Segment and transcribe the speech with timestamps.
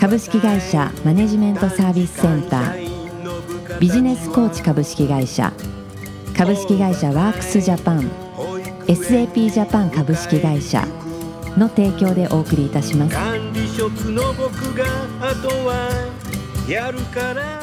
[0.00, 3.78] 株式会社マネジメントサービスセンター。
[3.78, 5.52] ビジネスコーチ株式会社。
[6.34, 8.10] 株式会社ワークスジャパン。
[8.86, 10.88] SAP ジャパン株式会社。
[11.58, 13.14] の提供でお送りいたします。
[13.14, 14.86] 管理職の僕が
[15.20, 15.90] あとは
[16.66, 17.60] やるから。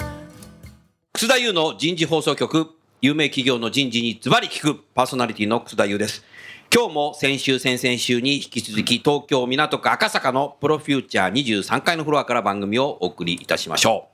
[1.14, 2.68] 楠田優の人事放送局、
[3.02, 4.84] 有名企業の人事にズバリ聞く。
[4.94, 6.24] パーソナリティの楠田優です。
[6.70, 14.10] 今日も先週、先々週に引き続き東京港区赤坂のプロフューチャー23階のフロアから番組をお送りいたしましょ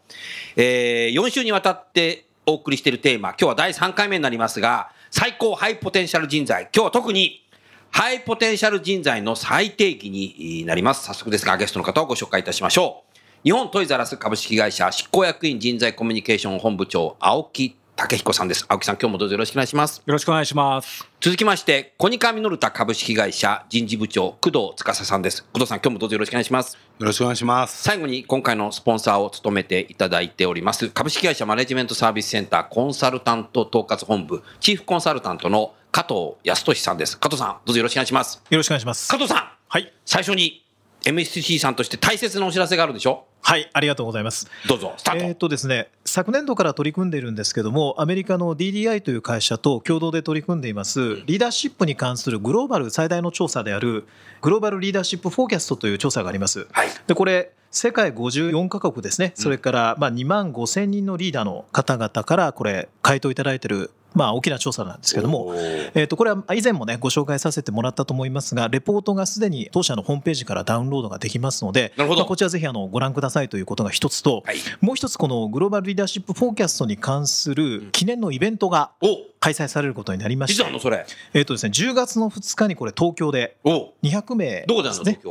[0.55, 0.61] う。
[0.61, 6.69] えー、4週にわたってお送りしているテーマ、今日は第3回目になりますが、最高ハイポテンシャル人材。
[6.73, 7.43] 今日は特に
[7.89, 11.05] ハイポテンシャル人材の最定義になります。
[11.05, 13.13] 早速ですが、ゲストの方をご紹介いたしましょう。
[13.43, 18.65] 日本トイザラス株式会社執行役員人材コミュニケーション本部長、青木武彦さんです。
[18.67, 20.01] 青木さん、今日もどうぞよろしくお願いします。
[20.05, 21.07] よろしくお願いします。
[21.21, 25.43] 続きまして、コニカミノルタ株式会社人事部長、工藤司さんです。
[25.53, 26.77] 工藤さん、今日もどうぞよろしくお願いします。
[26.99, 27.83] よろしくお願いします。
[27.83, 39.09] 最後に今回のスポンサーを務めていただいております株式会社マネジメントサービスセンターコンサルタント統括本部チーフコンサルタントの加藤康俊さんです加藤さんどうぞよろしくお願いしますよろしくお願いします。
[39.09, 39.91] 加藤さんはい。
[40.05, 40.62] 最初に
[41.03, 43.25] MSC さんとして大切なお知らせがあるでしょ？
[43.41, 44.47] はい、ありがとうございます。
[44.69, 54.05] どうぞスタート、えーっとですね、昨年度から取り組んでいるんですけども、アメリカの DDI という会社と共同で取り組んでいます、リーダーシップに関するグローバル最大の調査である、
[54.41, 56.67] グローバルリーダーシップフォーキャストという調査があります。
[56.71, 56.87] はい。
[57.05, 72.21] で、これ、世界54カ国ですね、それからまあ2万5千人のリーダーの方々から、これ、回答いただいている、まあ、大きな調査なんですけども、えー、とこれは以前もねご紹介させてもらったと思いますがレポートがすでに当社のホームページからダウンロードができますのでなるほど。
[72.21, 74.57] まあこちらぜひあのご覧くださいということが一つと、はい。
[74.81, 79.07] もう一つこのグローバルリーダーシップフォーキャストに関する記念のイベントがお。
[79.39, 81.05] 開催されることになりまして実はあのそれ？
[81.33, 83.91] えーとですね、10月の2日にこれ東京でお。
[84.01, 84.65] 200名で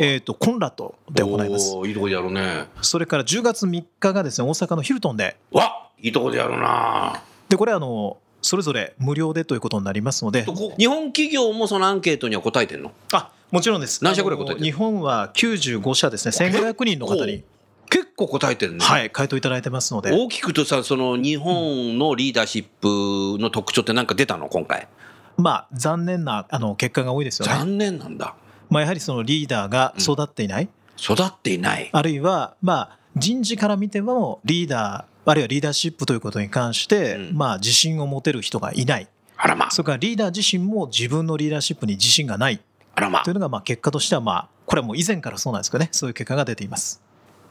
[0.01, 1.75] えー、とコンラッドで行います。
[1.87, 2.67] いいとこでやるね。
[2.83, 5.37] それから10月3日がですね大阪のヒルトンで。
[5.51, 7.23] わいいとこでやるな。
[7.49, 10.45] でこれあのそれぞれ無料でということになりますので。
[10.77, 12.93] 日本企業もそのアンケートには答えてんの？
[13.13, 14.05] あもちろんです。
[14.05, 17.45] 何社ぐらい答えて日本は95社ですね、1500人の方に、
[17.91, 24.49] 結構答えてるねはい、回答いただいてますので、大きくとさその日本のリーダーシップの特徴って何か出たの？
[24.49, 24.89] 今回。
[25.37, 27.55] まあ、残念なあの結果が多いですよね。
[27.55, 28.35] 残念なんだ。
[28.69, 31.91] まあ、やはりそのリーダーが育っていない、育っていない。
[31.93, 37.37] あるいは、まあ、人事から見ても、リーダー、あるいはリーダーシップということに関して、うん。
[37.37, 39.09] まあ、自信を持てる人がいない。
[39.37, 42.61] あらまそれからリーダー自身も自分のリーダーシップに自信がない。
[42.95, 47.03] あらまというのが、まあ、結果としては、まあ、これはもう以前からそうなんですけどね、そういう結果が出ています。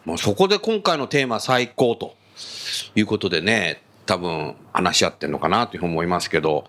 [0.06, 2.16] もうそこで今回のテーマ最高と
[2.96, 6.66] いうことでね多分話し合ってるのかなというふうに思いますけど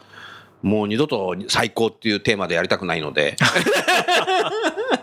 [0.60, 3.36] もう二度と最高っていうテーマでやりたくないので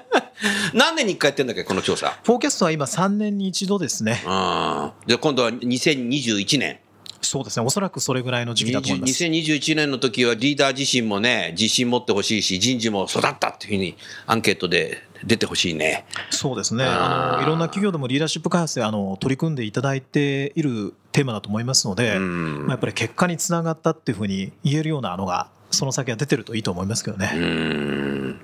[0.73, 2.19] 何年に一回やってんだっけこの調査？
[2.23, 4.23] フォーキャストは今3年に一度ですね。
[4.25, 6.79] あじゃあ今度は2021年。
[7.21, 9.23] そうですね、おそらくそれぐらいの時期だと思います。
[9.25, 16.05] 2021年の時はリーダー自身もね自信持ってほしいし人事も育ったっていうふうにアンケートで出てほしいね。
[16.29, 16.85] そうですね。
[16.85, 22.59] あのいろんな企業でもリーダーシップ開発であの取り組んでいただいているテーマだと思いますので、うん。
[22.61, 28.37] まあ、やっぱり結果につながったっていうふうに言えるようなのがその先は出てるといいと思いますけどね。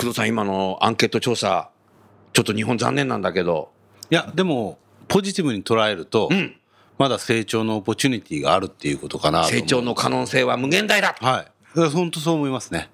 [0.00, 1.70] 工藤さん今のアンケート調査
[2.32, 3.70] ちょっと日本残念なんだけど。
[4.10, 4.78] いや、でも、
[5.08, 6.56] ポジティブに捉えると、うん。
[6.98, 11.44] まだ成長のオポチュニティがあるっていうことかな成長の可能性は無限大だは
[11.74, 11.88] い。
[11.90, 12.90] 本当そう思いますね。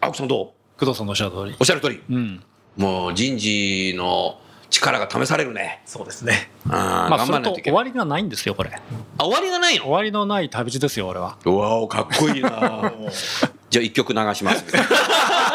[0.00, 0.80] 青木さんどう？
[0.80, 1.56] 工藤さんのおっしゃる通り。
[1.58, 2.02] おっしゃる通り。
[2.10, 2.42] うん。
[2.76, 5.80] もう人事の力が試されるね。
[5.86, 6.50] そうですね。
[6.68, 7.72] あーまあそれと頑張らないといけない。
[7.72, 8.70] 終わりがないんですよこれ。
[9.18, 9.84] あ終わりがないの？
[9.84, 11.38] 終わりのない旅路ですよ俺は。
[11.44, 12.92] うわおかっこいいな
[13.70, 14.64] じゃあ一曲流します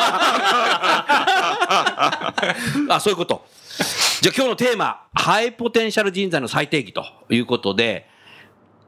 [2.90, 3.46] あそういうこと
[4.22, 8.08] じゃあ今日のテーマハイポテンシャル人材の最定義ということで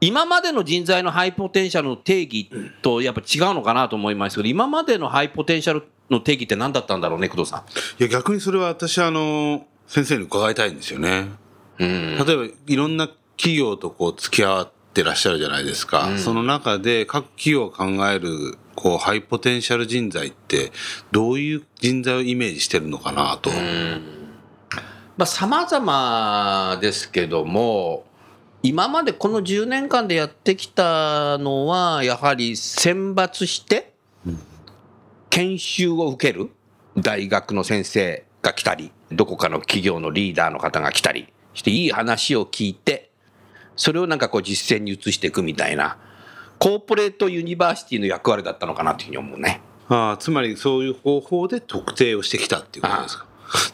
[0.00, 2.50] 今までの人材のハイポテンシャルの定義
[2.82, 7.64] とやっぱ違うのかなと思いますけど今までのハイポテンシャルの定義って何だったんだろうね工藤さ
[7.98, 11.20] いや、逆にそれは私、あの、先生に伺いたいんですよね。
[11.20, 11.38] ん。
[11.78, 16.08] うん例えば、いろんな企業とこう、付き合ってらっしゃるじゃないですか。
[16.08, 20.72] うんその中で、各企業が考える、こう、ハイポテンシャル人材って、
[21.10, 23.50] どういう人材をイメージしてるのかなと。
[25.16, 28.04] まあ様々ですけども
[28.62, 33.92] 今までこの10年間でやってきたのはやはり選抜して
[35.30, 36.50] 研修を受ける
[36.96, 43.11] 大学の先生が来たりどこかの企業のリーダーの方が来たりしていい話を聞いて
[43.76, 45.96] それをなんかこう実践に移していくみたいな
[46.58, 49.60] コーポレートユニバーシティの役割だったのかなというふうに思うね。
[49.88, 53.26] ああつまりそういう方法で特定をしてきたっていうことですか。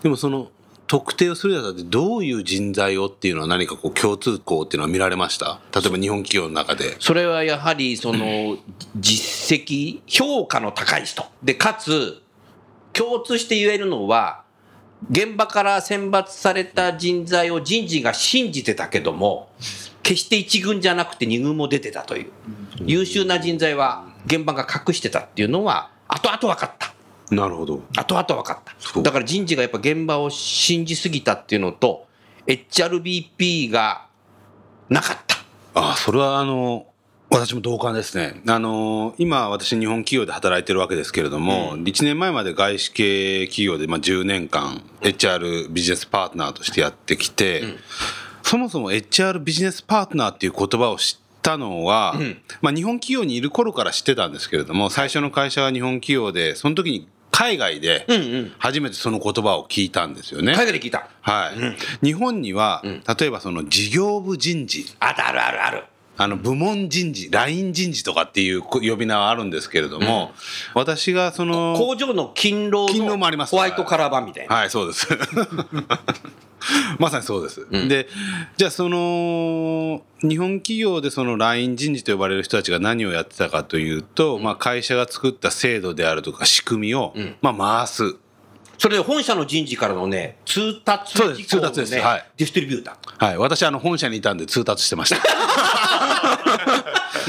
[0.03, 0.51] でもその
[0.87, 5.61] 特定をするにあたってどういう人材をっていうのは何かこう共通項っていうのは見られました？
[5.75, 6.97] 例えば日本企業の中で。
[6.99, 8.57] それはやはりその
[8.97, 12.23] 実績評価の高い人でかつ
[12.95, 14.45] 共通して言えるのは
[15.11, 19.49] 現場から選抜された人材を人事が信じてたけども
[20.03, 22.33] 決して一軍じゃなくて二軍も出てたという。
[22.85, 26.95] 優秀な人材は現場が隠してたっていうのは後々分かった。
[27.35, 27.83] なるほど。
[27.97, 29.03] 後々分かった。
[29.03, 32.07] だから人事がやっぱ現場を信じすぎたっていうのと
[32.47, 34.07] HRBP が
[34.89, 35.37] なかった。
[35.75, 36.87] ああそれはあの
[37.31, 38.41] 私も同感ですね。
[38.47, 47.65] あの今私日本企業で働いてるわけですけれども、1年前まで外資系企業でまあ10年間 HR ビジネスパートナーとしてやってきて、
[48.43, 52.15] そもそも HR ビジネスパートナーっていう言葉を知ったのは、
[52.63, 58.07] まあ日本企業にいる頃から知ってたんですけれども、最初の会社が日本企業で、その時に海外で
[58.59, 60.55] 初めてその言葉を聞いたんですよね。
[60.55, 61.09] 海外で聞いた。
[61.21, 61.53] は
[62.03, 62.07] い。
[62.07, 65.85] 日本には、例えばその事業部人事、あるあるあるある
[66.21, 70.33] あの部門人事、ライン人事とかっていう呼び名はあるんですけれども、
[70.75, 74.55] 私がその、工場の勤労勤労のもありますホワイトカラー版みたいな。
[74.55, 75.07] はい、そうです。
[76.99, 77.67] まさにそうです。
[77.89, 78.09] で、
[78.57, 88.17] じゃあその、日本企業でそのライン人事と呼ばれる人たちが何をやってたかというと、まあ会社が作った制度であるとか仕組みを、まあ回す。
[88.79, 93.39] それで本社の人事からのね、通達そうです通達ですねはいディストリビュータはい。
[93.39, 95.17] 私あの本社にいたんで通達してました。
[95.17, 95.23] ー。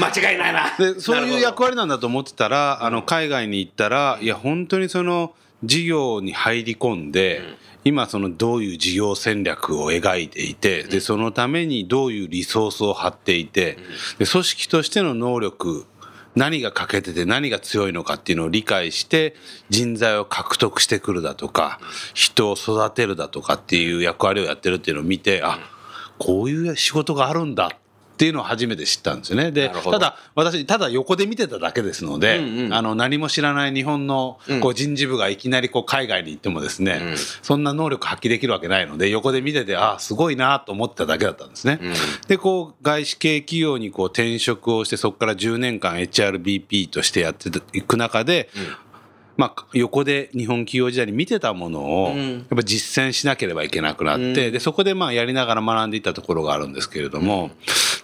[0.00, 0.74] 間違いないな。
[0.78, 1.70] でそういう役割。
[1.70, 7.42] 割なんだと思ってたら、あの海外に行ったら、いや本当にその事業に入り込んで、
[7.84, 13.78] 今そのどういう事業戦略を描いていて、でそのためにどういうリソースを張っていて、
[14.18, 15.86] で組織としての能力
[16.36, 19.34] 何が欠けてて何が強いのかっていうのを理解して
[19.68, 21.80] 人材を獲得してくるだとか
[22.14, 25.58] 人を育てるだとかっていう役割をやってるっていうのを見てあ
[26.18, 27.72] こういう仕事があるんだ
[28.20, 29.50] っていうのを初めて知ったんですよね。
[29.50, 32.74] でただ私ただ横で見てただけですので、うんうん。
[32.74, 41.80] あの何も知らない日本のこう人事部がいきなりこう海外に行ってもですね、そんな能力発揮できるわけないので横で見ててあすごいなと思ってただけだったんですね。
[42.28, 48.50] でこう外資系企業にこう転職をしてそこから10年間 HRBP としてやっていく中で、
[49.40, 57.50] まあ、横で日本企業時代に見てたものをやっぱ実践しなければいけなくなって、でそこでまあやりながら学んでいったところがあるんですけれども、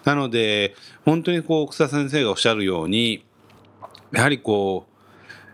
[0.07, 0.75] なので
[1.05, 3.23] 本当にこう草先生がおっしゃるように
[4.13, 4.93] やはりこう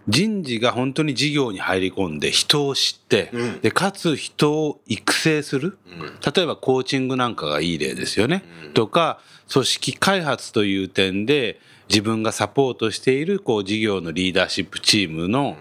[0.06, 3.32] 人事が本当に事業に入り込んで人を知って、
[3.62, 5.78] でかつ人を育成する、
[6.36, 8.44] 例えばコーチングなんかがいい例ですよね、
[8.74, 9.18] とか
[9.52, 11.58] 組織開発という点で
[11.92, 15.58] 自分がサポートしているこう事業のリーダーシップチームの、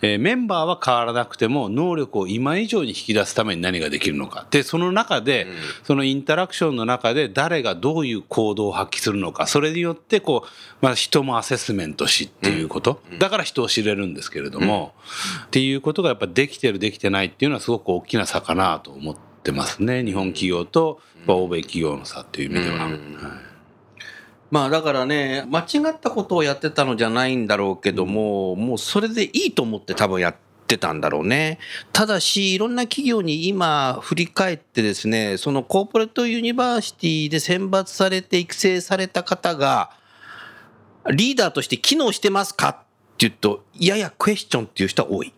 [0.00, 4.46] えーメンバーは変わらなくても能力を今以上に引き出すために何ができるのか。
[4.50, 5.46] でその中で、
[5.82, 9.46] そのインタラクションの中で誰がどういう行動を発揮するのか。
[9.46, 10.48] それによってこう、
[10.80, 14.94] まあ、人もアセスメントしっていうこと、だから人を知れるんですけれども、
[15.46, 20.04] っていうことがやっぱできてるできてないっていうのはすごく大きな差かなと思ってますね。
[20.04, 22.84] 日本企業と欧米企業の差っていう意味では。
[22.84, 23.43] はい
[24.54, 30.36] まあだからね、間違ったことをやってたのじゃないんだろうけども、もうそれでいいと思って多分やっ
[30.68, 31.58] てたんだろうね。
[31.92, 39.90] ただし、いろんな企業に今振り返ってですね、そのコーポレートユニバーシティで選抜されて育成された方が、
[41.10, 42.80] リーダーとして機能してますかって
[43.18, 45.32] 言うと、ややクエスチョンっていう人は多い。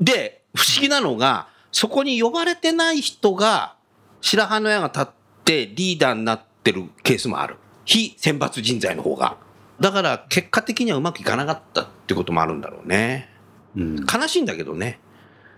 [0.00, 3.76] で、不思議なのが、そこに呼ばれてない人が
[4.20, 5.06] 白羽の矢が立っ
[5.44, 7.58] てリーダーになってるケースもある。
[7.84, 9.36] 非選抜人材の方が。
[9.80, 13.28] だから結果的にはうまくいかなかったってこともあるんだろうね。
[13.76, 15.00] うん悲しいんだけどね。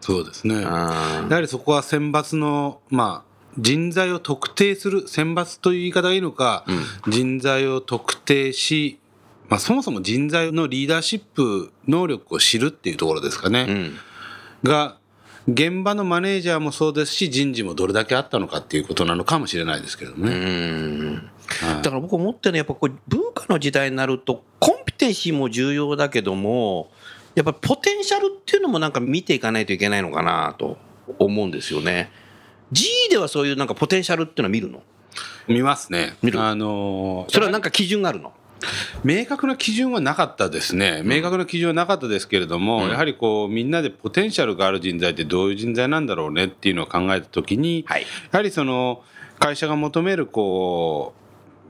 [0.00, 0.54] そうですね。
[0.54, 6.64] うんやはりそこは選抜の、まあ、人材を特定する、選抜という言い方がいいのか、
[7.08, 8.98] 人材を特定し、
[9.48, 13.66] まあ、そもそも人材のリーダーシップ能力を知るっていうところですかね。
[13.68, 13.96] うん。
[14.62, 14.98] が、
[15.48, 20.30] 現場のマネージャーもそうですし、人事もどれだけあったのかっていうことなのかもしれないですけれどね。
[20.32, 21.30] ん。
[21.46, 26.90] はいだから僕思ってるのはやっぱこう文化の時代になるとコンピテンシーも重要だけども
[27.36, 30.76] やっぱポテンシャルっていうのもなんか見ていかないといけないのかなと
[31.20, 32.10] 思うんですよね。
[32.72, 34.82] G ではそういうなんかポテンシャルっていうのは見るの？
[35.46, 36.16] 見ますね。
[36.20, 36.40] 見る？
[36.40, 38.32] あのーそれはなんか基準があるの？
[39.04, 42.90] 明確な基準はなかったですね、明確な基準はなかったですけれども、うん。
[42.90, 48.02] やはりこうみんなでポテンシャルがある人材ってどういう人材なんだろうねっていうのを考えたときに、はい。
[48.02, 49.02] やはりその
[49.38, 51.14] 会社が求めるこ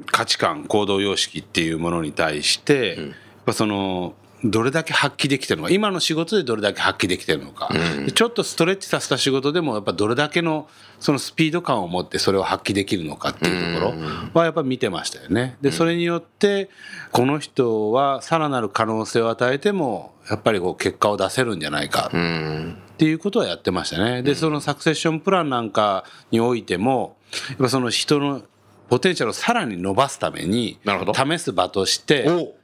[0.00, 3.09] う価値観、行動様式っていうものに対して、うん。
[3.09, 3.14] やっ
[3.47, 4.14] ぱその
[4.45, 5.73] どれだけ発揮できてるのか。
[5.73, 8.07] 今の仕事でどれだけ発揮できてるのか、うん。
[8.07, 10.69] でちょっとストレッチさせた仕事でもやっぱどれだけの
[11.00, 15.57] そのスピード感を持ってそれを発揮できるのかっていうところはやっぱ見てましたよね。
[15.61, 16.71] でそれによって
[17.12, 22.78] この人はさらなる可能性を与えてもやっぱりこう結果を出せるんじゃないかうん。
[22.97, 24.23] っていうことはやってましたね。
[24.23, 27.19] で、そのサクセッションプランなんかにおいても、
[27.50, 28.43] やっぱその人の
[28.88, 30.78] ポテンシャルをさらに伸ばすために
[31.14, 32.55] 試す場として、お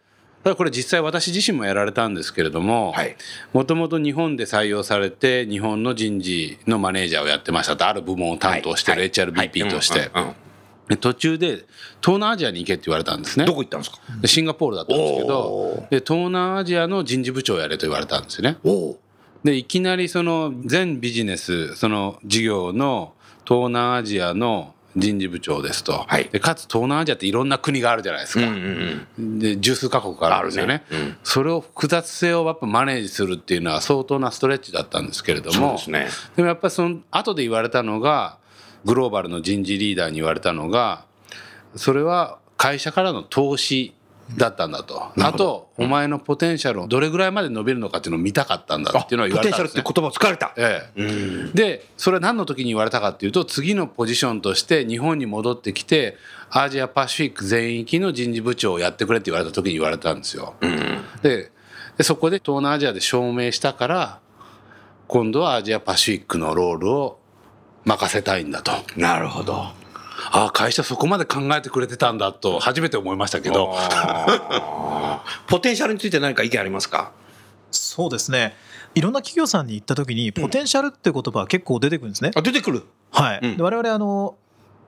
[0.44, 3.16] ただこれ実際私自身もやられたんですけれどもはい、
[3.52, 9.10] もともと日本で採用されて、日本の人事のマネージャーをやってましたと、ある部門を担当してるはい。
[9.10, 10.10] HRBP として。
[11.00, 11.64] 途中で
[12.00, 13.46] 東南アジアに行けって言われたんですね。
[13.46, 13.98] どこ行ったんですか？
[14.20, 18.58] でシンガポールだったんですけおど、で東南アジアの人事部長をやれと言われたんですよね。
[18.64, 18.98] お
[19.42, 23.14] でいきなりその全ビジネスその事業の
[23.46, 26.28] 東南アジアの人事部長ですと、はい。
[26.30, 29.38] でかつ東南アジアっていろんな国があるじゃないですか、うんうんうん。
[29.38, 30.74] で十数カ国があるんですよね。
[30.74, 30.84] ね。
[30.90, 31.16] うん。
[31.22, 35.78] それを複雑性をやっぱマネージするっていうのは相当なストレッチだったんですけれども。
[35.88, 36.08] ね。
[36.36, 38.38] でもやっぱりその後で言われたのが
[38.84, 41.04] グローバルの人事リーダーに言われたのが
[41.76, 43.94] それは会社からの投資
[44.36, 45.12] だったんだと。
[45.18, 50.54] あとお前のポテンシャルをどれぐらいまで伸びるのかっていうのを見たかったんだっていうのを言ポテンわれたんです、ね、シャルって言葉を使われた。
[50.56, 51.50] ええ。
[51.54, 56.16] でそれは何の時に言われたかっていうと次のポジションとして日本に戻ってきて
[56.50, 60.54] アジアパシフィック全域の人事部長をやってくれって言われた時に言われたんですよ。
[61.22, 61.50] で
[61.96, 64.20] でそこで東南アジアで証明したから
[65.08, 67.18] 今度はアジアパシフィックのロールを
[67.84, 68.72] 任せたいんだと。
[68.96, 69.81] なるほど
[70.30, 73.74] ああ会社そこまで考えてくれてたんだと初めて思いましたけど。
[75.46, 77.12] ポテンシャルについて何か意見ありますか？
[77.70, 78.54] そうですね。
[78.94, 82.84] いろんな企業さんに行った時にポテンシャルって言葉は結構出てくるんですね、あ出てくる。
[83.10, 83.56] はい、うん。
[83.56, 84.36] で我々あの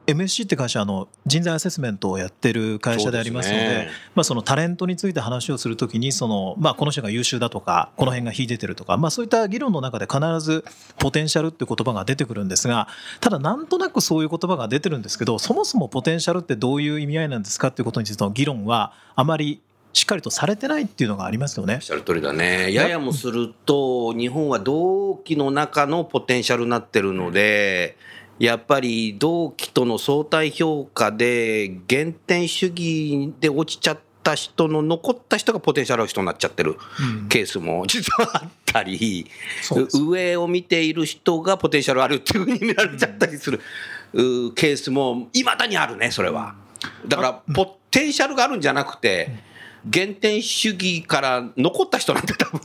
[0.07, 10.65] MSC って会社はあの人材アセスメントをやってる会社でありますのでねまあ、そのタレントについて話をするときにその、まあ、この人が優秀だとかこの辺が秀でてるとか、まあ、そういった議論の中で必ず
[10.99, 12.89] ポテンシャルって言葉が出てくるんですが
[13.21, 19.63] ただなんとなくそういう言葉が出てるんですけどそもそもポテンシャルってどういう意味合いなんですかっていうことについての議論はあまり
[19.95, 21.81] しっかりとされてないっていうのがありますよねおっ。
[21.81, 27.97] しゃる通りだねややもすると日本は同期の中のポテンシャルになってるので
[28.39, 36.77] やっぱり同期との相対評価で減点主義で落ちちゃった人の残った人がポテンシャルある人になっちゃってる
[37.21, 37.29] うん。
[37.29, 39.27] ケースも実はあったり、
[39.63, 40.03] そうです。
[40.03, 43.61] 上を見ている人がポテンシャルあるっていうふうに見られちゃったりする、
[44.13, 46.57] うケースもいまだにあるねそれは。
[47.07, 49.31] だからポテンシャルがあるんじゃなくて
[49.87, 52.61] 減点主義から残った人なんて多分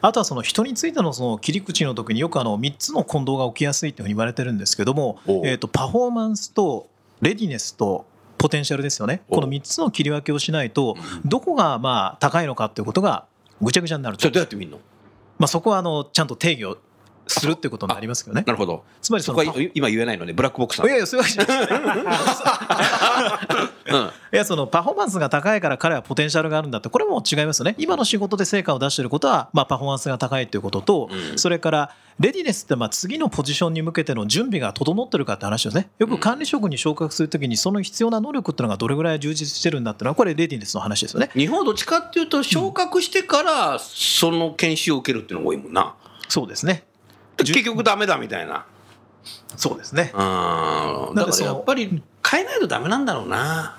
[0.00, 6.88] あとはその人についてのその切り口の時によくあの3つの混同が起きやすいというふうに言われてるんですけどもえー、とパフォーマンスと
[7.20, 8.06] レディネスと
[8.38, 9.20] ポテンシャルですよね。
[9.28, 13.26] この3つの切り分けをしないとどこがまあ高いのかっていうことが
[13.60, 14.22] ぐちゃぐちゃになると。
[14.22, 14.78] それどうやって見るの？
[15.38, 16.78] まあ、そこはあのちゃんと定義を
[17.26, 18.42] するってことになりますよね。
[18.46, 18.84] なるほど。
[19.00, 21.68] つまりそこは今言えないのでブラックボックスないやいやそういうわけじゃない
[23.90, 24.10] うん。
[24.32, 27.74] いやそのパフォーマンスが高いから彼はポテンシャルがあるんだってこれも違いますよね。
[27.78, 31.38] 今の仕事で成果を出していることは、まあ、パフォーマンスが高いということと、うん。
[31.38, 35.88] それからレディネスってまあ次のポジションに向けての準備が整ってるかって話ですね。
[35.98, 41.30] よく管理職に昇格するときにその必要な能力っていうのがどれぐらい充実してるんだっていうのはこれレディネスの話ですよね。
[41.34, 45.94] 日本はどっちかっていうと昇格してからその研修を受けるっていうのが多いもんな。
[46.28, 46.84] そうですね
[47.44, 48.66] 結局ダメだみたいな。
[49.56, 50.12] そうですね。
[50.14, 50.20] うん。
[50.20, 53.78] なんだからやっぱり変えないとダメなんだろうな。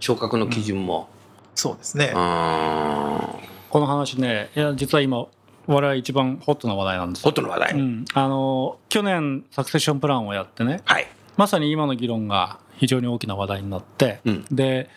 [0.00, 1.08] 昇格の基準も。
[1.54, 2.12] そうですね。
[2.14, 3.52] うん。
[3.72, 5.26] この話ねいや実は今
[5.66, 10.82] 我々一番ホットな話題なんですよ、ホットの話題、うん、あの去年サクセッションプランをやってね。
[10.84, 11.06] はい。
[11.38, 14.44] まさに今の議論が非常に大きな話題になって、うん。
[14.50, 14.90] で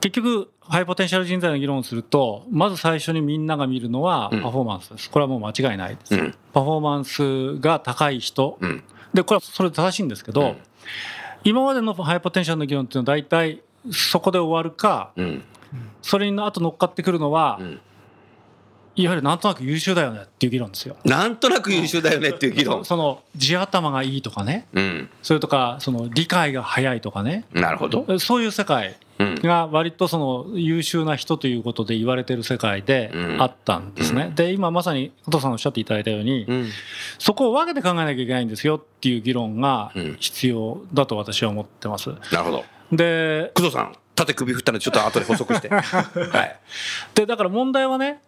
[0.00, 4.42] 結局ハイポテンシャル人材の議論をするとまず最初にみんなが見るのはうん。
[4.42, 5.10] パフォーマンスです。
[5.10, 6.34] これはもう間違いないです、うん。
[6.52, 8.56] パフォーマンスが高い人。
[8.60, 8.82] うん。
[9.12, 10.56] でこれはそれで正しいんですけど、うん。
[11.44, 15.42] 今までのハイポテンシャルの議論っていうのは大体そこで終わるかうん。
[16.02, 17.80] それに後乗っかってくるのは、うん。
[18.96, 20.96] いわゆるなんとなく優秀だよねっていう議論ですよ。
[21.04, 22.84] なんとなく優秀だよねっていう議論。
[22.84, 24.66] その地頭がいいとかね。
[24.72, 25.10] うん。
[25.22, 27.44] それとかその理解が早いとかね。
[27.52, 28.18] なるほど。
[28.18, 28.96] そういう世界
[29.42, 34.32] が割とその優秀な人ということで言われてる世界であったんですね。
[34.34, 36.68] で今まさに加藤さんおっしゃっていただいたように、うん。
[37.18, 40.16] そこを分けて考えなきゃいけないんですよっていう議論がうん。
[40.18, 42.10] 必要だと私は思ってます。
[42.32, 42.64] なるほど。
[42.92, 45.68] で工藤さん縦首振ったのでちょっと後で補足して。
[45.70, 46.56] はい。
[47.14, 48.20] でだから問題はね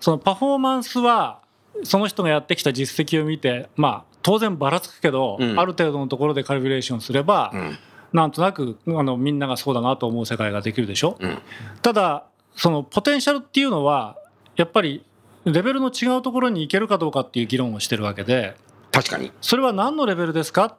[0.00, 1.38] そのパフォーマンスは
[1.84, 5.58] その人がやってきた実績を見てまあ当然ばらつくけど、うん。
[5.58, 7.78] ある程度のところでカリブレーションすれば、うん
[8.12, 11.38] なんとなくあのみんながそうだなと思う世界ができるでしょ、うん。
[11.80, 14.16] ただそのポテンシャルっていうのは
[14.56, 15.04] やっぱり
[15.44, 18.56] レベルの違うところに行けるかどうかっていう議論をしてるわけで
[18.90, 19.32] 確かに。
[19.40, 20.74] それは何のレベルですかっ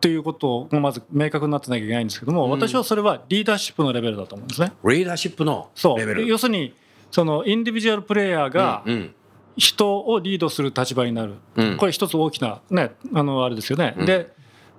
[0.00, 2.50] ていうことをまず明確になってなきゃいけないんですけども、うん。
[2.50, 4.72] 私はそれはリーダーシップのレベルだと思うんですね。
[4.84, 6.26] リーダーシップのレベル。
[6.26, 6.74] 要するに
[7.10, 9.14] そのインディビジュアルプレイヤーがうん。
[9.56, 11.76] 人をリードする立場になる、うん。
[11.78, 14.06] これ一つ大きなねあのあれですよね、うん。
[14.06, 14.32] で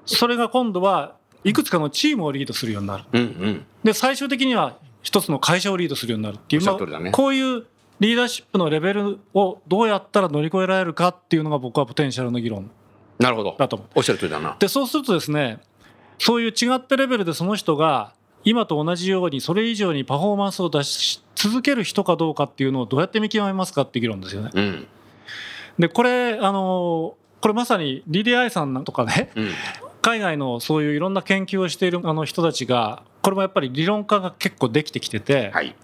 [0.05, 3.03] それが今度はいくつかのチームをリードするようになる。
[3.11, 3.65] うんうん。
[3.83, 7.65] で最終的には一つの会社をリードするようになるっていう、こういう
[7.99, 12.69] リーダーシップのレベルをどうやったら乗り越えられるかっていうのが僕はポテンシャルの議論。
[13.19, 13.55] なるほど。
[13.57, 13.87] だと思う。
[13.95, 14.55] おっしゃる通りだな。
[14.59, 15.59] でそうするとですね
[16.17, 24.51] そういう違ったレベルでその人が今と同じようにそれ以上にパフォーマンスを出し続ける人かどうかっていうのをどうやって見極めますかって議論ですよね。
[24.53, 24.87] うん。
[25.77, 29.49] でこれあのこれまさに DDI さんとかねうん
[30.01, 35.75] 海外のそういういろんな研究をしているあの人たちがこれもやっぱり理論化が結構できてきてて、はい。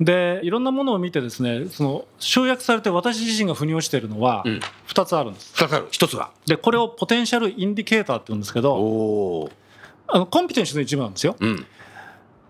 [0.00, 4.60] でいろんなものを見てですねその集約されて私自身が腑に落ちているのはうん。
[4.88, 5.52] 2つあるんです。
[5.54, 5.88] 二つある。
[5.90, 6.30] 一つは。
[6.46, 9.50] でこれをポテンシャルインディケーターって言うんですけおどお
[10.08, 11.36] あのコンピテンシの一部なんですよ。
[11.38, 11.66] うん。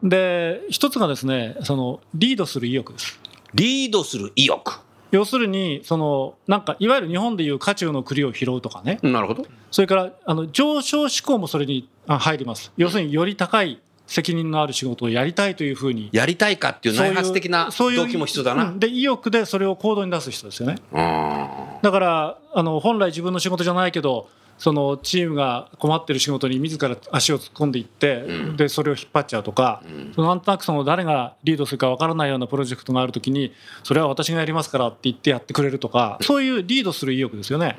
[0.02, 3.20] で一つがですねそのリードする意欲です。
[3.54, 4.80] リードする意欲
[5.10, 8.98] 要するにそのなんかいわゆる日本でいう渦中の栗を拾うとかね。
[9.02, 9.46] なるほど。
[9.70, 16.08] それからあの上昇志向もそれにあ入ります要するにより高い責任のある仕事をやりたいというふうに。
[16.12, 18.78] やりたいかっていう内発的なそういう動機も必要だうなん。
[18.78, 20.76] で意欲でそれを行動に出す人ですよね。
[20.92, 21.50] うん
[21.82, 24.28] だからあの本来自分の仕事じゃないけど
[24.60, 28.56] そのチームが困ってる仕事に自ら足を突っ込んでいって、うん。
[28.58, 30.12] でそれを引っ張っちゃうとか、うん。
[30.14, 37.78] そのなんとなくその誰がリードするかわからないようなプロジェクトがあるときにそれは私がやりますからって言ってやってくれるとかそういうリードする意欲ですよね。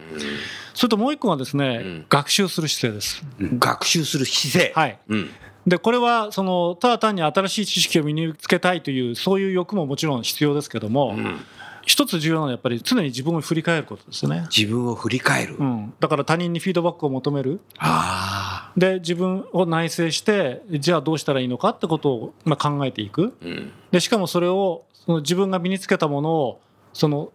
[0.73, 2.05] それともう一個はですね、うん。
[2.09, 3.23] 学習する姿勢です。
[3.59, 4.73] 学習する姿勢。
[4.75, 4.97] はい。
[5.07, 5.29] うん。
[5.67, 11.39] でこれはそのただ単に新しい知識を身につけたいというそういう欲ももちろん必要ですけども、うん
[11.85, 14.45] 一つ重要なのはやっぱり常に自分を振り返ることですよね。
[14.55, 15.55] 自分を振り返る。
[15.57, 17.59] うん、だから他人にフィードバックを求める。
[17.77, 23.33] あで自分を内省してじゃあどうしたらいいのかってことをまあ考えていく。
[23.41, 23.71] あうん。
[23.91, 26.61] でしかもそれをその自分が身につけたものを
[26.93, 27.31] その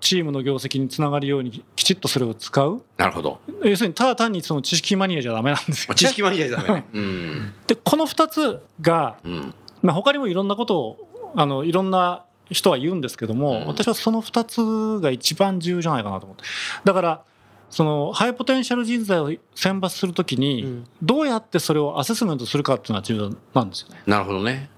[0.00, 2.82] チームの業績につながるようにきちっとそれを使う。
[2.96, 3.40] なるほど。
[3.62, 6.80] 要するにただ単にその知識マニアじゃダメなんですよ、ね、知識マニアじゃダメ。
[6.80, 7.52] ね うん。
[7.66, 9.54] でこの2つが、うん。
[9.82, 13.66] まあ、他にもいろんなことをあのいろんな人は言うんですけども、うん。
[13.66, 16.44] 私はその2つが一番重要じゃないかなと思って。
[16.84, 17.22] だから
[17.70, 20.84] そのハイポテンシャル人材を選抜するときに、うん。
[21.02, 24.02] どうやってそれをアセスメントするかっていうのは重要なんですよね。
[24.06, 24.70] なるほどね。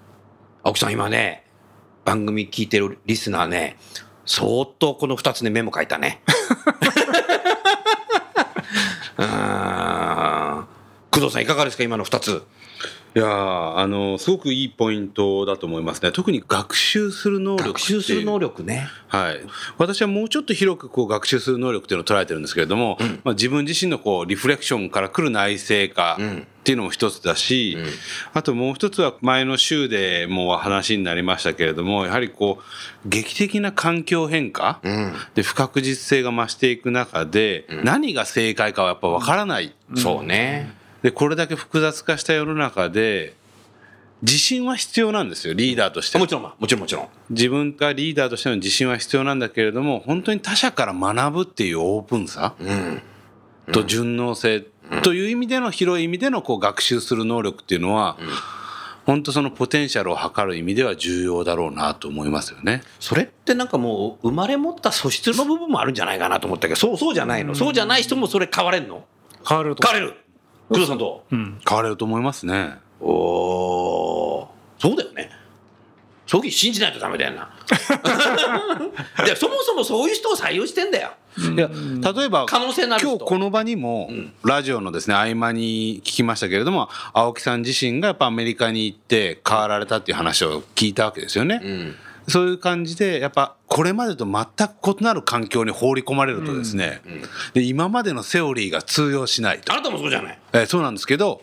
[0.63, 1.45] 青木さん今ね
[2.05, 3.77] 番組聞いてるリスナーね
[4.27, 6.23] 相当この2つねメモ書いたね。
[9.19, 9.72] うーん。
[9.72, 9.72] 工
[11.27, 12.43] 藤さんいかがですか今の2つ。
[13.15, 16.13] いやーあのすごくいいポイントだと思いますね。
[16.13, 18.89] 特に学習する能力学習する能力ね。
[19.09, 19.41] はい、
[19.77, 23.21] 私はもうちょっと広くこう学習する能力っていうのを捉えてるんですけれども、うん。
[23.23, 26.39] まあ、自分自身のこうリフレクションから来る内省化うん。
[26.39, 27.87] っていうのも一つだし、うん。
[28.33, 35.13] あともう一つは前の週でもう話になりましたけれどもやはりこう劇的な環境変化、うん。
[35.35, 37.85] で不確実性が増していく中で、うん。
[37.85, 43.35] 何が正解かはやっぱ分からない、そうねでこれだけ複雑化した世の中で
[44.23, 46.19] 自信は必要なんですよリーダーとして。
[46.19, 47.09] もちろんもちろんもちろん。
[47.31, 53.03] 自分がリーダーとしての自信は必要なんだけれども本当に他者から学ぶっていうオープンさうん。
[53.73, 54.65] と順応性
[55.03, 58.19] という意味での広い意味でのこう学習する能力っていうのは、
[59.07, 62.83] 本当そのポテンシャルを測る意味では重要だろうなと思いますよね。
[62.99, 67.55] それってなんかもう生まれ持った素質の部分もあるんじゃないかなと思ったけどそうそうじゃないの？
[67.55, 69.05] そうじゃない人もそれ変われんの？
[69.49, 70.22] 変わると変われる
[70.73, 71.25] 工藤さんと？
[71.31, 72.79] うん、変われると思いますね。
[73.01, 75.31] おおそうだよね。
[76.27, 77.51] そういう信じないとダメだよな。
[79.27, 81.13] でそもそもそういう人を採用してんだよ。
[81.37, 81.69] いや
[82.15, 83.17] 例えば可能性のある人。
[83.17, 84.33] 今日この場にもうん。
[84.45, 91.61] ラジオのですね合間に聞きましたけれども青木さん自身がやっぱアメリカに行って変わられたっていう話を聞いたわけですよね。
[91.63, 91.97] うん
[92.29, 97.01] そういう感じでやっぱこれまでと全く異なる環境に放り込まれるとですね、
[97.55, 99.73] で今までのセオリーが通用しないと。
[99.73, 100.39] あなたもそうじゃない？
[100.53, 101.41] えーそうなんですけど、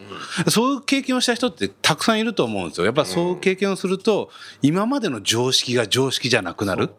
[0.47, 2.85] そういう経験をした人ってたくさんいると思うんですよ。
[2.85, 4.29] やっぱそういう経験をすると、
[4.61, 6.91] 今までの常識が常識じゃなくなる？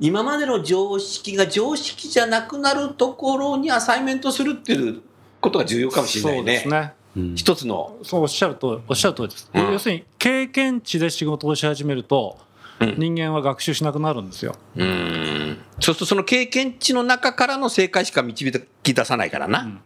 [0.00, 5.02] 今までの常識が常識じゃなくなるところにアサイメントするっていう
[5.40, 6.92] ことが重要かもしれなそいうねですね。
[7.36, 7.98] 一つの。
[8.02, 9.72] そうおっしゃるとおっしゃる通りです、うん。
[9.72, 12.51] 要するに経験値で仕事をし始めると、うん
[12.96, 14.54] 人間は学習しなくなるんですよ。
[14.76, 15.58] うん。
[15.80, 19.80] そうするとその経験値の中からの正解しか導き出さないからな、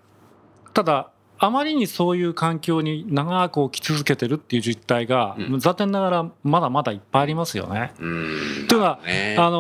[0.75, 5.61] ただあまりにそういう環境に長く置き続けてるっていう実態が、うん。
[5.61, 7.93] 残念ながらまだまだいっぱいありますよね。
[7.99, 8.67] うん。
[8.69, 9.37] というのは、ね。
[9.39, 9.59] あの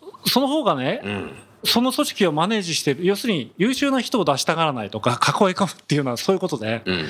[0.00, 1.32] ーその方がね、うん。
[1.64, 5.18] その組織をマネージしてる要するに優秀な人を出したがらないとか囲い
[5.54, 7.06] 込むっていうのはそういうことで、うん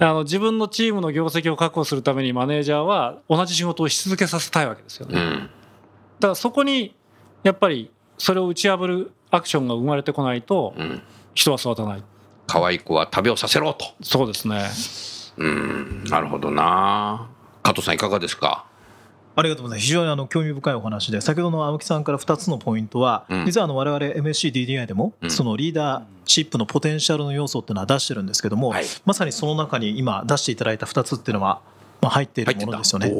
[0.00, 5.20] あの自分のチームの業績を確保するためにマネージャーは同じ仕事をし続けさせたいわけですよね。
[5.20, 5.50] うん
[6.20, 6.94] だからそこに
[7.42, 11.02] やっぱりそれを打ち破るアクションが生まれてこないとうん
[11.34, 12.02] 人は育たない。
[12.46, 14.62] 可愛い子は旅をさせろとそうですね。
[15.36, 17.28] うんなるほどな
[17.62, 18.64] 加藤さんいかがですか？
[19.36, 19.86] ありがとうございます。
[19.86, 23.46] 非常にあの興味深いお話で先ほどの青木さんから2つのポイントは、うん。
[23.46, 25.30] 実はあの我々 MSCDDI でも、うん。
[25.30, 28.84] そのリーダーシップのポテンシャルの要素っていうのは出してるんですけども、はい。
[29.04, 31.60] まさにその中に今出していただいた2つっていうのは、
[32.04, 33.10] まあ、入っているものですよね。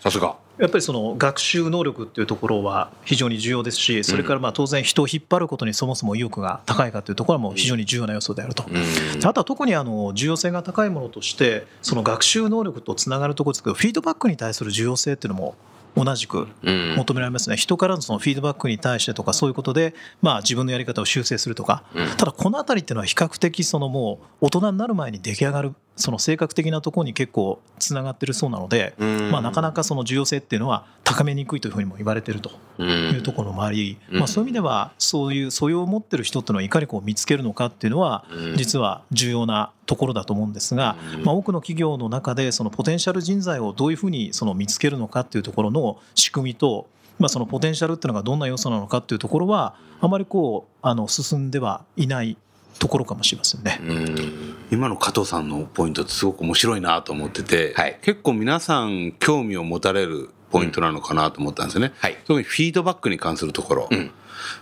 [0.00, 0.36] さすが。
[0.58, 8.64] やっぱりその学習能力っていうところは非常に重要ですしそれからまあ当然人を引っ張ることにそもそも意欲が高いかというところも非常に重要な要素であると。
[8.68, 9.26] うん。
[9.26, 15.56] あとは特にあの重要性が高いものとしてその学習能力とつながるところですけどフィードバックに対する重要性っていうのも
[15.96, 16.94] 同じくうん。
[16.96, 17.56] 求められますね。
[17.56, 21.84] 人からのそのフィードバックに対してとかそういうことでまあ自分のやり方を修正するとか。
[21.94, 22.08] うん。
[22.16, 29.30] ただこの辺りっていうのは比較的そのもう大人になる前に出来上がるその性格的なところに結構つながってるそうなのでうん。
[29.30, 32.88] まあなかなかその重要性っていうのは高めにくいというふうにも言われてるとうん。
[32.88, 34.18] いうところもありうん。
[34.18, 38.56] まあそういう意味ではそういう素養を持ってる人っていうのをいかにこう見つけるのかっていうのはうん。
[38.56, 41.24] 実は重要なところだと思うんですが、うん。
[41.24, 46.86] まあ、多くの企業の中でそのポテンシャル人材をどういうふうにその見つけるのかっていうところの仕組みと、
[47.18, 52.36] まあ、そのポテンシャルっていうのがどんな要素なのかっていうところはあまりこうあの進んではいない
[52.78, 53.80] ところかもしれませんね。
[53.82, 54.54] うん。
[54.70, 57.98] 今の加藤さんのポイントってすごく面白いなと思ってて、はい。
[58.02, 61.92] 結構皆さん興味を持たれるポイントなのかなと思ったんですよね。
[61.98, 62.16] はい。
[62.26, 64.10] 特にフィードバックに関するところ、うん。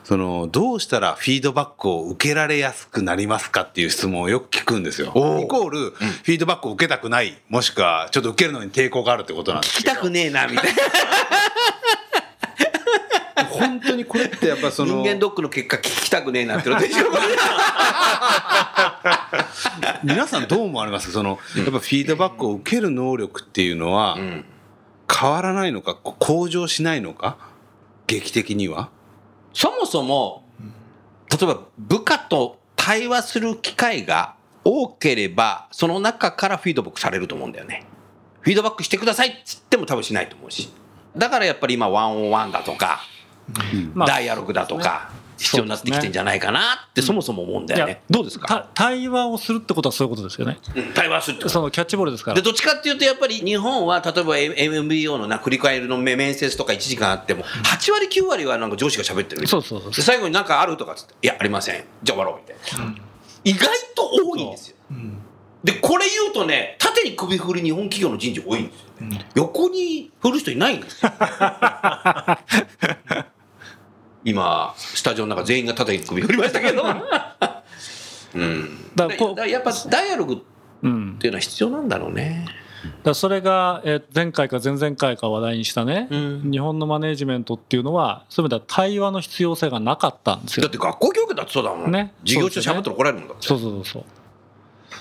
[0.05, 5.09] そのどうしたらフィードバックを受けられやすくなりますかっていう質問をよく聞くんですよ。
[5.09, 9.91] イコール、フィードバックを受けたくないもしくはちょっと受けるのに抵抗があるってことなんですけど。
[9.91, 10.83] 聞きたくねえなみたいな
[13.61, 17.05] 本当にこれってやっぱその人間ドックの結果聞きたくねえなってことでしょ。
[20.03, 21.13] 皆さんどう思われますか？
[21.13, 24.45] そのやっぱフィードバックを受ける能力っていうのはうん。
[25.13, 25.95] 変わらないのか？
[25.97, 27.37] こ向上しないのか？
[28.07, 28.91] 劇的には？
[29.53, 30.45] そもそも
[31.31, 37.87] 例えば部下と対話する機会が多ければその中からフィードバックされると思うんだよね。
[38.41, 40.71] フィードバックしてくださいっつっても多分しないと思うし。
[41.17, 43.01] だからやっぱり今ワンオンワンだとか、
[43.95, 48.47] まあダイアログだとか必要になってきてんじゃないかなってそもそも思うんだよね、どうですか？
[48.47, 50.59] た対話をするってことはそういうことですよね。
[50.77, 50.93] うん。
[50.93, 51.53] 対話するってこと。
[51.55, 52.35] そのキャッチボールですから。
[52.35, 52.43] で。
[52.43, 59.47] どっちかっていうとやっぱり日本は例えば M- MBO のな振り返りの面面接とか1時間あっても8割9割はなんか上司が喋ってる。
[59.47, 61.85] そうそうそうで最後に何かあるとかっつって「いやありません。
[62.03, 62.95] じゃあ終わろう」みたいな、
[63.45, 64.77] 意外と多いんですよ。
[65.65, 71.11] でこれ言うとね縦に首振る日本企業の人事多いんですよね、横に振る人いないんですよ
[74.25, 76.83] 今スタジオの中全員が縦に首振りましたけど。
[78.35, 78.91] うん。
[78.95, 80.39] だからやっぱダイアログっ
[80.83, 82.47] うん、ていうのは必要なんだろうね。
[83.03, 86.51] だそれが、えー前回か前々回か話題にしたね、うん。
[86.51, 90.63] 日本のマネジメントっていうのはそういう意味では対話の必要性がなかったんですよ。
[90.63, 91.91] だって学校教育だってそうだもん。
[91.91, 92.15] ね。
[92.25, 93.47] 授業中しゃべったら怒られるもんだって。
[93.47, 94.05] そうそうそう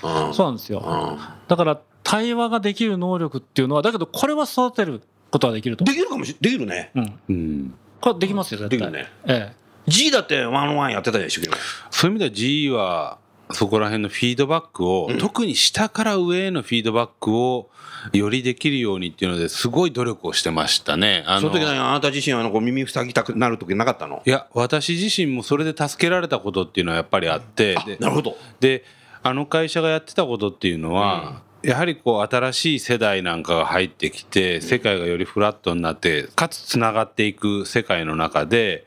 [0.02, 0.26] そう。
[0.26, 0.34] うん。
[0.34, 0.80] そうなんですよ。
[0.80, 1.18] うん。
[1.48, 6.90] だから対話ができる能力っていうのはだけどこれは育てることはできるとできるかもしれできるね。
[6.94, 7.18] うん。
[7.30, 8.78] うんこれできますよ絶対。
[8.78, 9.10] できるね。
[9.26, 9.52] え
[9.86, 11.42] G だってワンワンやってたでしょ
[11.90, 13.18] そういう意味では GE は
[13.52, 15.18] そこら辺のフィードバックを、うん。
[15.18, 17.70] 特に下から上へのフィードバックを
[18.12, 21.24] よりできるようにっていうのですごい努力をしてましたね。
[21.26, 28.36] あその時何あなた自身はなんか耳塞ぎたくなる時なかったのいや私自身もそれで助けられたことっていうのはやっぱりあってでなるほど。
[28.60, 28.84] で
[29.22, 38.86] あの会社がやってたことっていうのは、やはりこう新しい世代なんかが入ってきて世界がよりフラットになってかつつながっていく世界の中で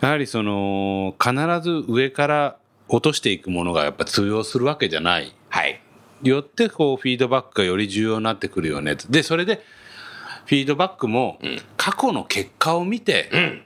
[0.00, 2.56] やはりその必ず上から
[2.88, 5.34] 落としていくものがやっぱ通用するわけじゃない。
[5.48, 5.80] はい。
[6.22, 8.96] よってこうフィードバックがより重要になってくるよね。
[9.08, 9.64] でそれで
[10.46, 11.60] フィードバックもうん。
[11.76, 13.62] 過去の結果を見てうん。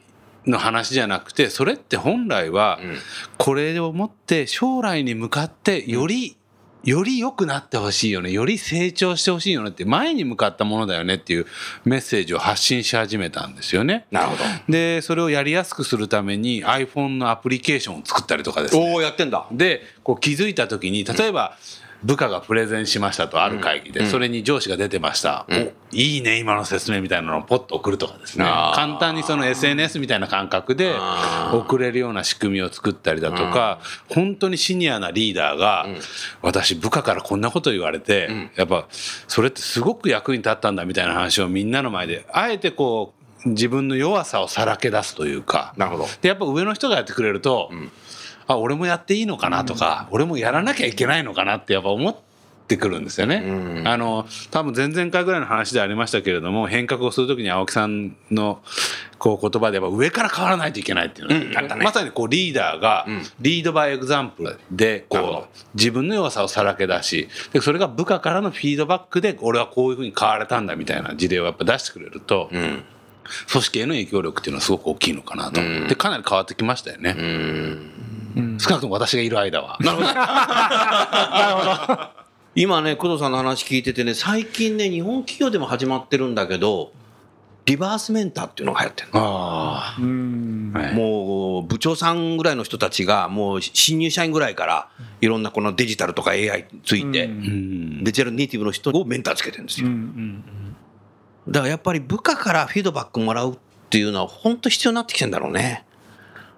[0.53, 2.97] の話じゃなくてそれって本来はうん。
[3.37, 6.37] これをもって将来に向かってより
[6.85, 8.31] より良くなってほしいよね。
[8.31, 11.47] より成長してほしいよねって前に向かったものだよねっていう
[11.85, 14.07] メッセージを発信し始めたんですよね。
[14.11, 14.45] なるほど。
[14.69, 18.93] でそれをやりやすくするために iPhone のアプリケーションを作ったりとかですね。
[18.93, 19.47] おおやってんだ。
[19.51, 21.57] でこう気づいた時に例えば
[22.07, 25.55] 部下がプレゼンしましたとある会議でそれに上司が出てました、ん。
[25.55, 28.45] おいいね今の説明みたいなのをポッと送るとかですね。
[28.45, 30.95] 簡単にその SNS みたいな感覚で
[31.53, 35.87] 送れるような仕組みを作ったりだとか本当にシニアなリーダーが
[36.43, 38.87] 私部下からこんなこと言われてやっぱ
[39.27, 45.73] それってすごく役に立ったんだみたいな話をみんなの前であえてこう自分の弱さをさらけ出すというか。
[45.77, 46.07] なるほど。
[46.21, 47.71] でやっぱ上の人がやってくれると、
[48.47, 52.17] あ俺もやっていいのかなとか、俺もやらなきゃいけないのかなってやっぱ思っ
[52.67, 53.43] てくるんですよね。
[53.45, 53.89] うん。
[53.89, 58.61] あの多分前々回ぐらいの話でありましたけれども変革をする時に青木さんの
[59.19, 61.85] こう言葉でやっぱ上から変わらないといけないっていうの、うんね。
[61.85, 63.23] まさにこうリーダーがん。
[63.41, 72.85] リードバイエグザンプルでこう自分の弱さをさらけ出しでそれが部下からのフィードバックで俺はこういうふうに変われたんだみたいな事例をやっぱ出してくれると、うん。
[73.51, 75.61] 組織への影響力っていうのはすごく大きいのかなと。
[75.61, 77.17] 思ってかなり変わってきましたよね。
[77.19, 78.06] うん
[78.59, 79.79] 少なくとも私がいる間は。
[79.83, 80.03] なるほ
[81.95, 82.09] ど。
[82.55, 86.93] 今ね工藤さんの話聞いててね最近ね日本企業でも始まってるんだけど
[87.67, 90.95] リバースメンターっていうのが流行ってるの。
[90.95, 94.89] もう部長さんぐらいの人たちがもう新入社員ぐらいから
[95.21, 99.89] いろんなこのデジタルとか AI について、デジタルネイティブの人をメンターつけてるんですよ。
[99.89, 100.45] うんうん
[101.49, 103.57] だからやっぱり部下からフィードバックもらうっ
[103.89, 105.85] ていうのは本当必要になってきてんだろうね。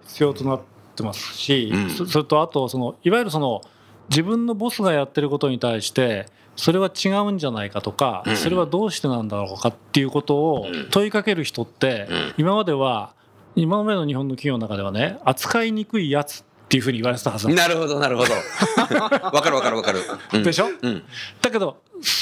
[0.07, 0.65] 必要となって
[1.03, 1.91] ますし、うん。
[1.91, 3.63] そそれとあとそのいわゆるその
[4.09, 8.37] 自分のボスがやってることに対してそれは違うんじゃないかとか、うん。
[8.37, 10.89] それはどうしてなんだろうかっていうことをうん。
[10.91, 12.35] 問いかける人って、うん。
[12.39, 13.15] 今までは
[13.57, 18.33] 今までの日本の企業の中ではね扱いにくいやつっていうふうに言われてたはずなんでなるほどなるほど。
[19.33, 20.01] わかるわかるわかる、
[20.35, 20.43] うん。
[20.43, 20.67] でしょ？
[20.83, 21.03] うん。
[21.41, 21.79] だけど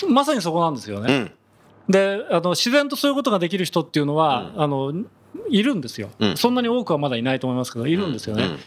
[0.09, 1.15] まさにそこなんですよね。
[1.15, 1.33] うん。
[1.93, 4.93] であの自然とそういうことができる人っていうのは、あの
[5.49, 6.37] いるんですよ、うん。
[6.37, 8.45] そんなに多くはまだいないと思いますけどいるんですよね。
[8.45, 8.59] うん。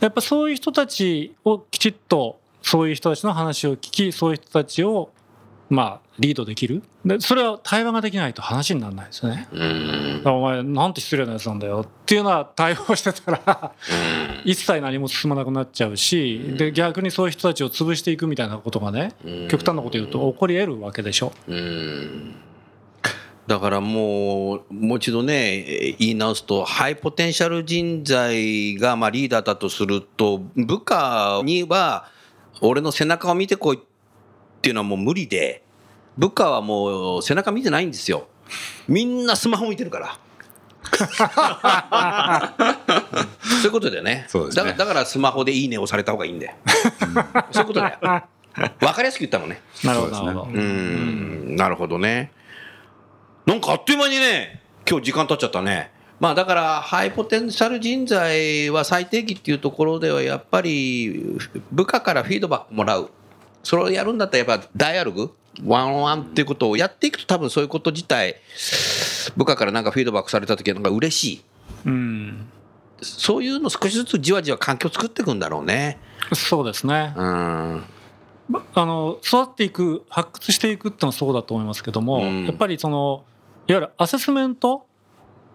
[0.00, 5.10] やっぱそういう人たちをきちっとそういう人たちの話を聞きそういう人たちを
[5.70, 6.82] まあリードできる。
[7.04, 9.48] でそれは対話ができないと話にならないですよね。
[9.52, 10.22] うん。
[10.24, 13.72] お前なんて失礼なやつなんだよっていうような対応をしてたら
[14.44, 19.48] 一切何も進まなくなっちゃうしで逆にそういう人たちを潰していくみたいなことがねうん。
[19.48, 21.32] 極端なこと言うと起こり得るわけでしょ。
[23.48, 32.10] うんだからもうもう一度ね言い直すとハイポテンシャル人材がまあリーダーだとすると部下には
[32.60, 33.80] 俺の背中を見てこいっ
[34.60, 35.62] ていうのはもう無理で
[36.18, 38.28] 部下はもう背中見てないんですよ。
[38.86, 40.18] みんなスマホ見てるから。
[40.90, 41.04] そ
[43.62, 44.26] ういうことだよね。
[44.28, 44.72] そうですね。
[44.72, 46.52] だだからスマホで「いいね」をされた方がいいんだよ。
[47.52, 47.98] そういうことだよ。
[48.80, 49.62] 分かりやすく言ったのね。
[49.84, 50.34] なるほどそうですね。
[50.34, 50.52] なるほど。
[50.52, 51.56] うん。
[51.56, 52.32] なるほどね。
[53.48, 55.90] なんかあっという間にね、今日時間経っちゃったね。
[56.20, 61.38] まあだから、ハイポテンシャル人材は最低限っていうところでは、やっぱり
[61.72, 63.10] 部下からフィードバックもらう。
[63.62, 65.34] それをやるんだったら、やっぱダイアログ、
[65.64, 68.36] ワンワンっていうことをやっていくと、多分そういうこと自体、
[69.34, 71.44] 部下からなんかフィードバックされた時はなんか嬉しい。
[71.86, 72.48] うん
[73.00, 75.96] そういうの少しずつじわじわ環境作っていくんだろうね。
[76.34, 77.14] そうですね。
[77.16, 77.84] うん。
[78.74, 83.24] あの育っていく発掘していくってのはそうだと思いますけども、うんやっぱりその
[83.68, 84.86] いわゆるアセスメント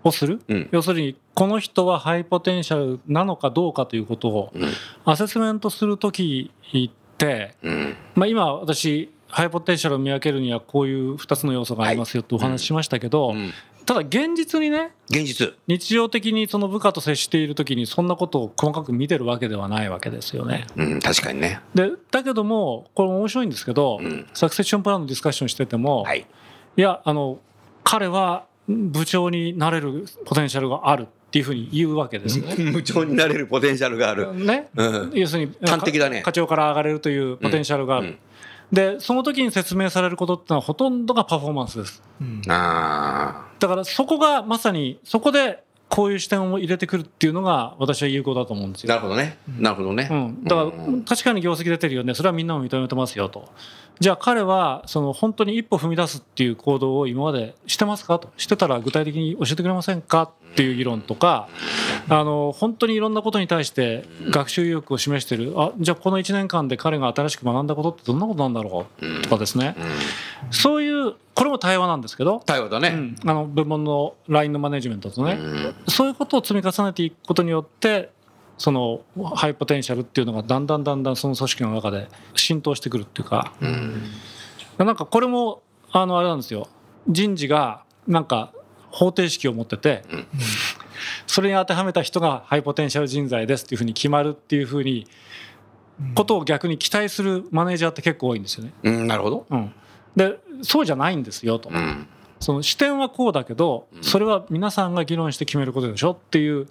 [0.04, 4.70] をする、うん要するにこの人はハイポテンシャルなのかどうかということをうん。
[5.04, 7.96] アセスメントする時って、うん。
[8.14, 13.52] まあ、今私ハイポテンシャルを見分けるにはこういう2つの要素がありますよってお話ししましたけど、うん
[13.86, 15.54] ただ現実にね現実。
[15.68, 20.68] 日常的にその部下と接している時にそんなことを細かく見てるわけではないわけですよね。
[20.78, 21.60] うん、確かにね。
[21.76, 26.26] でだけどもこれ面白いんですけど、うんサクセッションプランのディスカッションしてても、はい。
[26.78, 27.40] いやあの
[27.84, 32.56] 彼は部長になれるポテンシャルがあるっていうふうに言うわけですね。
[32.72, 34.34] 無調になれるポテンシャルがある。
[34.34, 35.12] ねうん。
[35.14, 38.08] 要するに端的だね課長から上がれるというポテンシャルがある。
[38.08, 38.18] うん
[38.74, 42.02] でその時に説明されることってのはほとんどがパフォーマンスです。
[42.50, 45.63] あだからそこがまさにそこで
[45.94, 48.90] こういう視点を入れてくるっていうのが私は有効だと思うんですよ。
[48.90, 49.38] なるほどね。
[49.60, 50.08] なるほどね。
[50.10, 51.04] うん、だからうん。
[51.04, 52.16] 確かに業績出てるよね。
[52.16, 53.48] それはみんなも認めてますよと。
[54.00, 58.32] じゃあ彼はその本当に一歩踏み出すっていう行動を今までしてますかと。
[58.38, 61.48] してたら具体的に教えてくれませんかっていう議論とか
[62.10, 65.54] あの本当にいろんなことに対して学習意欲を示してる。
[65.58, 69.76] あじゃあこの1年間で彼が新しく学んだことってどんなことなんだろうとかですね。
[70.50, 72.90] そういうこれも対話なんですけど対話だね。
[72.90, 75.40] うん、あの部門の LINE のマネジメントとね、
[75.88, 78.12] そういうことを積み重ねていくことによって
[78.58, 79.02] その
[79.36, 83.54] ハイポテンシャルっていうのがだんだんだんだんその組織の中で浸透してくるっていうか、
[84.78, 86.68] なんかこれもあのあれなんですよ。
[87.08, 88.54] 人事がなんか
[88.92, 90.04] 方程式を持ってて、
[91.26, 95.08] それに当てはめた人がハイポテンシャル人材ですっていうふうに決まるっていうふうに
[96.16, 98.74] ことを逆に期待するマネージャーって結構多いんですよね。
[98.84, 99.46] うん、なるほど。
[99.50, 99.74] うん、
[100.16, 101.70] でそうじゃないんですよと。
[101.70, 102.08] うん。
[102.40, 106.68] その視点はこうだけどそれは皆さんが議論して決めることでしょっていう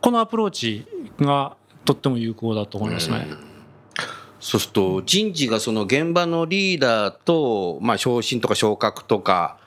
[0.00, 0.84] このアプローチ
[1.20, 3.26] がとっても有効だと思いますね。
[4.40, 9.58] そうすると人事がその現場のリーダーと、まあ、昇進とか昇格とか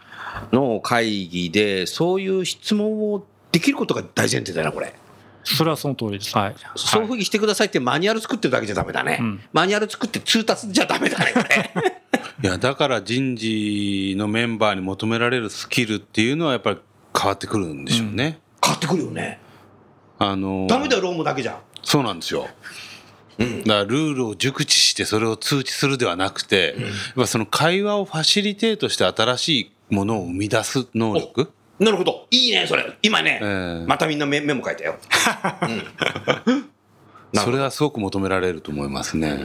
[0.51, 4.93] の会議でそういう質問をできることが大前提だなこれ。
[5.43, 6.37] それはその通りです。
[6.37, 6.55] はい。
[6.75, 9.17] そういうふうにしてくださいってマニュアル作ってるだけじゃダメだね。
[9.19, 11.99] うんマニュアル作って通達じゃダメだねこれ。
[12.43, 16.77] いやだから人事のメンバーに求められるスキルっていうのはやっぱり
[17.17, 18.39] 変わってくるんでしょうね。
[18.63, 19.39] 変わってくるよね。
[20.17, 21.57] あのダメだよ労務だけじゃん。
[21.81, 22.47] そうなんですよ。
[23.39, 32.27] だからルールを熟知してそれを通知するではなくて、やっぱその会話をファシリテートして新しいものを生み出す能力なるほど。
[32.31, 32.97] いいねそれ。
[33.01, 34.97] 今ね、ええまたみんなメメモ書いたよ。
[36.47, 36.65] うん
[37.35, 39.29] それはすごく求められると思いますね。
[39.29, 39.39] はい。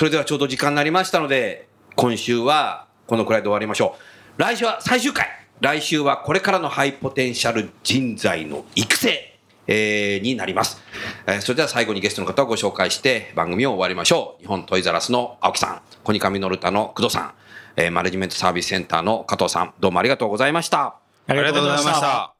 [0.00, 3.96] それではちょうど時間になりましたので、今週はこのくらいで終わりましょ
[4.38, 4.40] う。
[4.40, 5.26] 来週は最終回。
[5.60, 9.38] 来週はこれからのハイポテンシャル人材の育成。
[9.66, 10.82] えーになります、
[11.26, 17.34] えーそれでは最後にゲストの方をご紹介して番組を終わりましょう日本トイザラスの青木さんコニカミノルタの工藤さん、
[17.76, 20.94] えーマネジメントサービスセンターの加藤さんどうもありがとうございましたあ
[21.26, 22.00] ありがとうございまし。
[22.00, 22.39] た。